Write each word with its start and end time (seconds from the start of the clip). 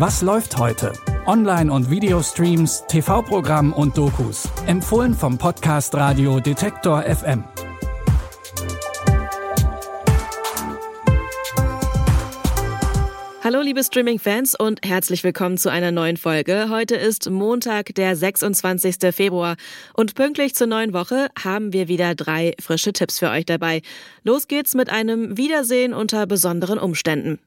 Was 0.00 0.22
läuft 0.22 0.56
heute? 0.56 0.94
Online- 1.26 1.70
und 1.70 1.90
Videostreams, 1.90 2.84
TV-Programm 2.88 3.74
und 3.74 3.98
Dokus. 3.98 4.48
Empfohlen 4.66 5.12
vom 5.12 5.36
Podcast 5.36 5.94
Radio 5.94 6.40
Detektor 6.40 7.02
FM. 7.02 7.44
Hallo 13.44 13.60
liebe 13.60 13.84
Streaming-Fans 13.84 14.54
und 14.54 14.80
herzlich 14.86 15.22
willkommen 15.22 15.58
zu 15.58 15.70
einer 15.70 15.92
neuen 15.92 16.16
Folge. 16.16 16.68
Heute 16.70 16.96
ist 16.96 17.28
Montag, 17.28 17.94
der 17.94 18.16
26. 18.16 19.14
Februar 19.14 19.56
und 19.92 20.14
pünktlich 20.14 20.54
zur 20.54 20.66
neuen 20.66 20.94
Woche 20.94 21.28
haben 21.44 21.74
wir 21.74 21.88
wieder 21.88 22.14
drei 22.14 22.54
frische 22.58 22.94
Tipps 22.94 23.18
für 23.18 23.28
euch 23.28 23.44
dabei. 23.44 23.82
Los 24.22 24.48
geht's 24.48 24.74
mit 24.74 24.88
einem 24.88 25.36
Wiedersehen 25.36 25.92
unter 25.92 26.26
besonderen 26.26 26.78
Umständen. 26.78 27.38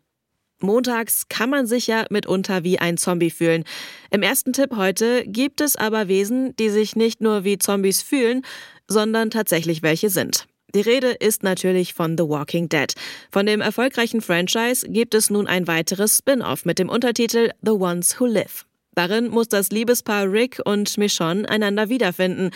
Montags 0.63 1.27
kann 1.29 1.49
man 1.49 1.67
sich 1.67 1.87
ja 1.87 2.05
mitunter 2.09 2.63
wie 2.63 2.79
ein 2.79 2.97
Zombie 2.97 3.29
fühlen. 3.29 3.65
Im 4.09 4.23
ersten 4.23 4.53
Tipp 4.53 4.75
heute 4.75 5.23
gibt 5.27 5.61
es 5.61 5.75
aber 5.75 6.07
Wesen, 6.07 6.55
die 6.55 6.69
sich 6.69 6.95
nicht 6.95 7.21
nur 7.21 7.43
wie 7.43 7.57
Zombies 7.57 8.01
fühlen, 8.01 8.41
sondern 8.87 9.29
tatsächlich 9.29 9.83
welche 9.83 10.09
sind. 10.09 10.47
Die 10.75 10.81
Rede 10.81 11.11
ist 11.11 11.43
natürlich 11.43 11.93
von 11.93 12.17
The 12.17 12.23
Walking 12.23 12.67
Dead. 12.67 12.91
Von 13.31 13.45
dem 13.45 13.61
erfolgreichen 13.61 14.21
Franchise 14.21 14.87
gibt 14.89 15.13
es 15.13 15.29
nun 15.29 15.45
ein 15.45 15.67
weiteres 15.67 16.17
Spin-off 16.17 16.65
mit 16.65 16.79
dem 16.79 16.89
Untertitel 16.89 17.51
The 17.61 17.71
Ones 17.71 18.19
Who 18.19 18.25
Live. 18.25 18.65
Darin 18.95 19.29
muss 19.29 19.49
das 19.49 19.69
Liebespaar 19.69 20.31
Rick 20.31 20.59
und 20.65 20.97
Michonne 20.97 21.47
einander 21.47 21.89
wiederfinden. 21.89 22.49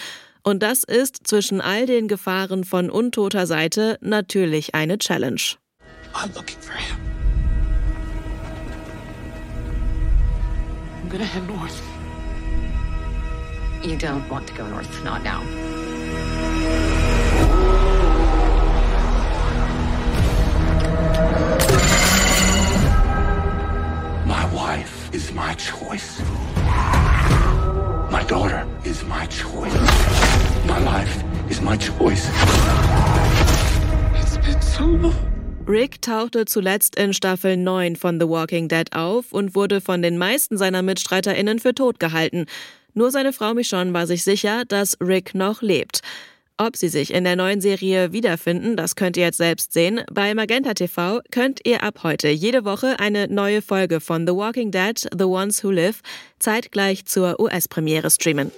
Und 0.43 0.63
das 0.63 0.83
ist 0.83 1.27
zwischen 1.27 1.61
all 1.61 1.85
den 1.85 2.07
Gefahren 2.07 2.63
von 2.63 2.89
untoter 2.89 3.45
Seite 3.45 3.97
natürlich 4.01 4.73
eine 4.73 4.97
Challenge. 4.97 5.41
I'm 6.13 6.33
looking 6.35 6.59
for 6.61 6.73
him. 6.73 7.06
I'm 11.07 11.11
gonna 11.13 11.23
head 11.23 11.47
north. 11.47 11.81
You 13.81 13.95
don't 13.95 14.27
want 14.27 14.45
to 14.47 14.53
go 14.53 14.67
north, 14.67 14.91
not 15.05 15.23
now. 15.23 15.41
My 24.25 24.53
wife 24.53 25.15
is 25.15 25.31
my 25.31 25.53
choice. 25.53 26.19
My 28.11 28.25
daughter 28.27 28.67
is 28.83 29.05
my 29.05 29.27
choice. 29.27 29.73
My 30.65 30.79
life 30.79 31.23
is 31.49 31.61
my 31.61 31.77
choice. 31.77 32.29
It's 34.13 34.35
been 34.45 34.61
so 34.61 34.83
long. 34.83 35.36
Rick 35.67 36.01
tauchte 36.01 36.45
zuletzt 36.45 36.95
in 36.95 37.13
Staffel 37.13 37.57
9 37.57 37.97
von 37.97 38.21
The 38.21 38.29
Walking 38.29 38.69
Dead 38.69 38.93
auf 38.93 39.33
und 39.33 39.53
wurde 39.53 39.81
von 39.81 40.01
den 40.01 40.17
meisten 40.17 40.57
seiner 40.57 40.81
MitstreiterInnen 40.81 41.59
für 41.59 41.75
tot 41.75 41.99
gehalten. 41.99 42.45
Nur 42.93 43.11
seine 43.11 43.33
Frau 43.33 43.53
Michonne 43.53 43.91
war 43.91 44.07
sich 44.07 44.23
sicher, 44.23 44.63
dass 44.65 44.95
Rick 45.01 45.35
noch 45.35 45.61
lebt. 45.61 45.99
Ob 46.57 46.77
sie 46.77 46.87
sich 46.87 47.13
in 47.13 47.25
der 47.25 47.35
neuen 47.35 47.59
Serie 47.59 48.13
wiederfinden, 48.13 48.77
das 48.77 48.95
könnt 48.95 49.17
ihr 49.17 49.25
jetzt 49.25 49.37
selbst 49.37 49.73
sehen. 49.73 50.01
Bei 50.09 50.33
Magenta 50.33 50.73
TV 50.73 51.19
könnt 51.31 51.59
ihr 51.65 51.83
ab 51.83 51.99
heute 52.01 52.29
jede 52.29 52.63
Woche 52.63 52.99
eine 53.01 53.27
neue 53.27 53.61
Folge 53.61 53.99
von 53.99 54.25
The 54.25 54.33
Walking 54.33 54.71
Dead, 54.71 54.97
The 55.17 55.25
Ones 55.25 55.63
Who 55.65 55.71
Live, 55.71 55.99
zeitgleich 56.39 57.05
zur 57.05 57.41
US-Premiere 57.41 58.09
streamen. 58.09 58.51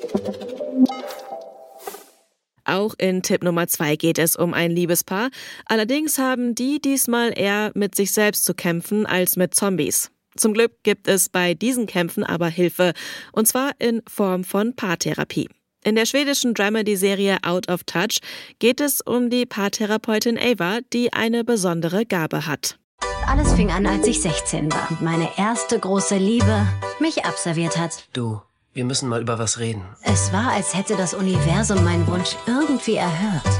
Auch 2.70 2.94
in 2.98 3.24
Tipp 3.24 3.44
Nummer 3.44 3.68
zwei 3.68 3.96
geht 3.96 4.20
es 4.20 4.36
um 4.36 4.54
ein 4.54 4.72
Liebespaar. 4.72 5.30
Allerdings 5.66 6.20
haben 6.20 6.54
die 6.54 6.80
diesmal 6.80 7.34
eher 7.36 7.72
mit 7.74 7.96
sich 7.96 8.12
selbst 8.12 8.46
zu 8.46 8.54
kämpfen 8.54 9.06
als 9.06 9.38
mit 9.38 9.56
Zombies. 9.56 10.12
Zum 10.38 10.54
Glück 10.54 10.84
gibt 10.84 11.08
es 11.08 11.30
bei 11.30 11.56
diesen 11.56 11.88
Kämpfen 11.88 12.24
aber 12.24 12.48
Hilfe, 12.48 12.94
und 13.32 13.48
zwar 13.48 13.72
in 13.80 14.04
Form 14.08 14.44
von 14.44 14.76
Paartherapie. 14.76 15.50
In 15.84 15.96
der 15.96 16.06
schwedischen 16.06 16.54
Dramedy-Serie 16.54 17.38
Out 17.44 17.70
of 17.70 17.84
Touch 17.86 18.20
geht 18.60 18.82
es 18.82 19.02
um 19.02 19.30
die 19.30 19.46
Paartherapeutin 19.46 20.38
Ava, 20.38 20.80
die 20.94 21.12
eine 21.14 21.44
besondere 21.44 22.06
Gabe 22.06 22.46
hat. 22.46 22.78
Alles 23.26 23.54
fing 23.54 23.72
an, 23.72 23.86
als 23.88 24.06
ich 24.06 24.22
16 24.22 24.72
war 24.72 24.92
und 24.92 25.02
meine 25.02 25.30
erste 25.38 25.80
große 25.80 26.18
Liebe 26.18 26.68
mich 27.00 27.26
abserviert 27.26 27.78
hat. 27.78 28.08
Du, 28.14 28.42
wir 28.74 28.86
müssen 28.86 29.10
mal 29.10 29.22
über 29.22 29.40
was 29.40 29.60
reden. 29.60 29.82
Es 30.04 30.32
war, 30.32 30.52
als 30.52 30.76
hätte 30.76 30.96
das 30.96 31.14
Universum 31.14 31.84
meinen 31.84 32.06
Wunsch 32.08 32.36
irgendwie 32.46 32.96
erhört. 32.96 33.60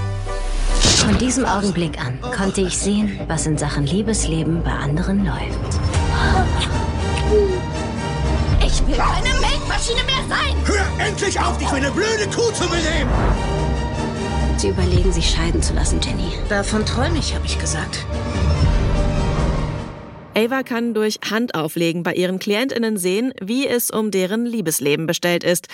Von 0.98 1.18
diesem 1.18 1.46
Augenblick 1.46 2.00
an 2.00 2.20
konnte 2.22 2.62
ich 2.62 2.78
sehen, 2.78 3.20
was 3.28 3.46
in 3.48 3.58
Sachen 3.58 3.86
Liebesleben 3.86 4.64
bei 4.64 4.72
anderen 4.72 5.26
läuft. 5.26 5.80
Ich 8.66 8.86
will 8.86 8.96
keine 8.96 9.40
Melkmaschine 9.40 10.04
mehr 10.04 10.24
sein! 10.30 10.56
Hör 10.66 11.06
endlich 11.06 11.40
auf, 11.40 11.58
dich 11.58 11.72
wie 11.72 11.78
eine 11.78 11.92
blöde 11.92 12.28
Kuh 12.28 12.52
zu 12.52 12.68
benehmen! 12.68 13.10
Sie 14.58 14.70
überlegen, 14.70 15.12
sich 15.12 15.30
scheiden 15.30 15.62
zu 15.62 15.74
lassen, 15.74 16.02
Jenny. 16.02 16.34
Davon 16.50 16.86
träume 16.86 17.18
ich, 17.18 17.34
habe 17.34 17.46
ich 17.46 17.58
gesagt. 17.58 18.06
Ava 20.40 20.64
kann 20.64 20.94
durch 20.94 21.20
Handauflegen 21.30 22.04
bei 22.04 22.14
ihren 22.14 22.40
KlientInnen 22.40 22.96
sehen, 22.96 23.34
wie 23.42 23.68
es 23.68 23.92
um 23.92 24.10
deren 24.10 24.46
Liebesleben 24.46 25.06
bestellt 25.06 25.44
ist. 25.44 25.68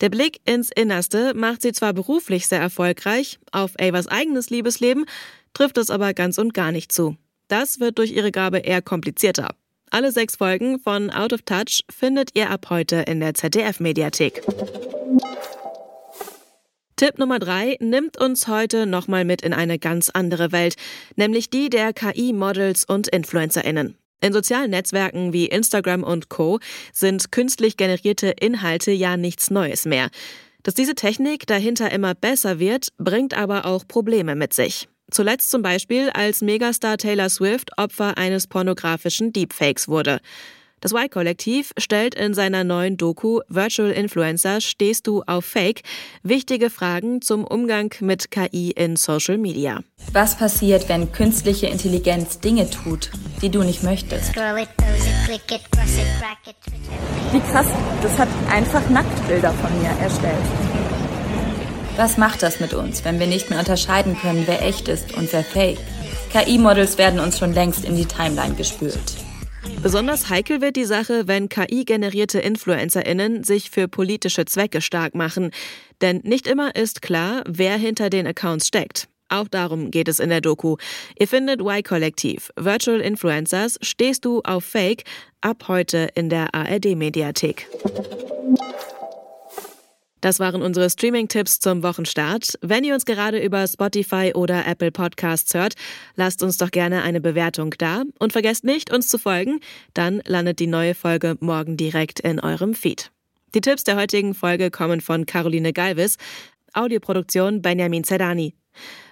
Der 0.00 0.08
Blick 0.08 0.40
ins 0.44 0.70
Innerste 0.74 1.34
macht 1.34 1.62
sie 1.62 1.70
zwar 1.70 1.92
beruflich 1.92 2.48
sehr 2.48 2.58
erfolgreich, 2.58 3.38
auf 3.52 3.78
Avas 3.78 4.08
eigenes 4.08 4.50
Liebesleben 4.50 5.06
trifft 5.54 5.78
es 5.78 5.88
aber 5.88 6.14
ganz 6.14 6.36
und 6.36 6.52
gar 6.52 6.72
nicht 6.72 6.90
zu. 6.90 7.16
Das 7.46 7.78
wird 7.78 7.98
durch 7.98 8.10
ihre 8.10 8.32
Gabe 8.32 8.58
eher 8.58 8.82
komplizierter. 8.82 9.50
Alle 9.90 10.10
sechs 10.10 10.34
Folgen 10.34 10.80
von 10.80 11.10
Out 11.10 11.32
of 11.32 11.42
Touch 11.42 11.84
findet 11.88 12.30
ihr 12.34 12.50
ab 12.50 12.66
heute 12.70 12.96
in 12.96 13.20
der 13.20 13.34
ZDF-Mediathek. 13.34 14.42
Tipp 16.96 17.18
Nummer 17.18 17.38
drei 17.38 17.76
nimmt 17.78 18.20
uns 18.20 18.48
heute 18.48 18.84
nochmal 18.84 19.24
mit 19.24 19.42
in 19.42 19.52
eine 19.52 19.78
ganz 19.78 20.10
andere 20.10 20.50
Welt, 20.50 20.74
nämlich 21.14 21.50
die 21.50 21.70
der 21.70 21.92
KI-Models 21.92 22.84
und 22.84 23.06
InfluencerInnen. 23.06 23.96
In 24.20 24.32
sozialen 24.32 24.70
Netzwerken 24.70 25.32
wie 25.32 25.46
Instagram 25.46 26.02
und 26.02 26.28
Co. 26.28 26.58
sind 26.92 27.30
künstlich 27.30 27.76
generierte 27.76 28.28
Inhalte 28.28 28.90
ja 28.90 29.16
nichts 29.16 29.50
Neues 29.50 29.84
mehr. 29.84 30.08
Dass 30.64 30.74
diese 30.74 30.94
Technik 30.94 31.46
dahinter 31.46 31.92
immer 31.92 32.14
besser 32.14 32.58
wird, 32.58 32.88
bringt 32.98 33.34
aber 33.34 33.64
auch 33.64 33.86
Probleme 33.86 34.34
mit 34.34 34.52
sich. 34.52 34.88
Zuletzt 35.10 35.50
zum 35.50 35.62
Beispiel, 35.62 36.10
als 36.10 36.42
Megastar 36.42 36.98
Taylor 36.98 37.30
Swift 37.30 37.70
Opfer 37.78 38.18
eines 38.18 38.46
pornografischen 38.46 39.32
Deepfakes 39.32 39.88
wurde. 39.88 40.20
Das 40.80 40.92
Y-Kollektiv 40.92 41.72
stellt 41.76 42.14
in 42.14 42.34
seiner 42.34 42.62
neuen 42.62 42.96
Doku 42.96 43.40
Virtual 43.48 43.90
Influencer 43.90 44.60
Stehst 44.60 45.08
du 45.08 45.22
auf 45.26 45.44
Fake 45.44 45.82
wichtige 46.22 46.70
Fragen 46.70 47.20
zum 47.20 47.44
Umgang 47.44 47.92
mit 48.00 48.30
KI 48.30 48.70
in 48.70 48.94
Social 48.96 49.38
Media. 49.38 49.80
Was 50.12 50.36
passiert, 50.36 50.88
wenn 50.88 51.10
künstliche 51.10 51.66
Intelligenz 51.66 52.38
Dinge 52.38 52.70
tut, 52.70 53.10
die 53.42 53.50
du 53.50 53.64
nicht 53.64 53.82
möchtest? 53.82 54.36
Wie 57.32 57.40
krass, 57.40 57.66
das 58.02 58.18
hat 58.18 58.28
einfach 58.50 58.88
Nacktbilder 58.88 59.52
von 59.52 59.82
mir 59.82 59.90
erstellt. 60.00 60.36
Was 61.96 62.16
macht 62.16 62.44
das 62.44 62.60
mit 62.60 62.74
uns, 62.74 63.04
wenn 63.04 63.18
wir 63.18 63.26
nicht 63.26 63.50
mehr 63.50 63.58
unterscheiden 63.58 64.16
können, 64.16 64.44
wer 64.46 64.62
echt 64.62 64.86
ist 64.86 65.14
und 65.16 65.32
wer 65.32 65.42
fake? 65.42 65.78
KI-Models 66.32 66.98
werden 66.98 67.18
uns 67.18 67.38
schon 67.38 67.52
längst 67.52 67.84
in 67.84 67.96
die 67.96 68.06
Timeline 68.06 68.54
gespült. 68.54 69.16
Besonders 69.82 70.28
heikel 70.28 70.60
wird 70.60 70.76
die 70.76 70.84
Sache, 70.84 71.28
wenn 71.28 71.48
KI-generierte 71.48 72.40
InfluencerInnen 72.40 73.44
sich 73.44 73.70
für 73.70 73.88
politische 73.88 74.44
Zwecke 74.44 74.80
stark 74.80 75.14
machen. 75.14 75.50
Denn 76.00 76.20
nicht 76.24 76.46
immer 76.46 76.74
ist 76.74 77.02
klar, 77.02 77.42
wer 77.46 77.76
hinter 77.76 78.10
den 78.10 78.26
Accounts 78.26 78.66
steckt. 78.66 79.08
Auch 79.28 79.48
darum 79.48 79.90
geht 79.90 80.08
es 80.08 80.20
in 80.20 80.30
der 80.30 80.40
Doku. 80.40 80.76
Ihr 81.18 81.28
findet 81.28 81.60
Y-Kollektiv, 81.60 82.50
Virtual 82.56 83.00
Influencers, 83.00 83.78
stehst 83.82 84.24
du 84.24 84.40
auf 84.42 84.64
Fake, 84.64 85.04
ab 85.42 85.64
heute 85.68 86.08
in 86.14 86.30
der 86.30 86.54
ARD-Mediathek. 86.54 87.66
Das 90.20 90.40
waren 90.40 90.62
unsere 90.62 90.90
Streaming-Tipps 90.90 91.60
zum 91.60 91.82
Wochenstart. 91.82 92.58
Wenn 92.60 92.84
ihr 92.84 92.94
uns 92.94 93.04
gerade 93.04 93.38
über 93.42 93.66
Spotify 93.66 94.32
oder 94.34 94.66
Apple 94.66 94.90
Podcasts 94.90 95.54
hört, 95.54 95.74
lasst 96.16 96.42
uns 96.42 96.58
doch 96.58 96.70
gerne 96.70 97.02
eine 97.02 97.20
Bewertung 97.20 97.74
da 97.78 98.02
und 98.18 98.32
vergesst 98.32 98.64
nicht, 98.64 98.92
uns 98.92 99.08
zu 99.08 99.18
folgen. 99.18 99.60
Dann 99.94 100.20
landet 100.26 100.58
die 100.58 100.66
neue 100.66 100.94
Folge 100.94 101.36
morgen 101.40 101.76
direkt 101.76 102.20
in 102.20 102.40
eurem 102.40 102.74
Feed. 102.74 103.10
Die 103.54 103.60
Tipps 103.60 103.84
der 103.84 103.96
heutigen 103.96 104.34
Folge 104.34 104.70
kommen 104.70 105.00
von 105.00 105.24
Caroline 105.24 105.72
Galvis, 105.72 106.16
Audioproduktion 106.72 107.62
Benjamin 107.62 108.04
Zedani. 108.04 108.54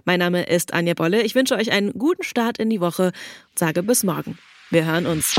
Mein 0.05 0.21
Name 0.21 0.45
ist 0.45 0.75
Anja 0.75 0.95
Bolle. 0.95 1.23
Ich 1.23 1.35
wünsche 1.35 1.55
euch 1.55 1.73
einen 1.73 1.93
guten 1.93 2.23
Start 2.23 2.59
in 2.59 2.71
die 2.71 2.81
Woche 2.81 3.07
und 3.51 3.59
sage 3.59 3.83
bis 3.83 4.05
morgen. 4.05 4.39
Wir 4.71 4.85
hören 4.85 5.07
uns. 5.07 5.37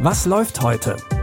Was 0.00 0.26
läuft 0.26 0.62
heute? 0.62 0.96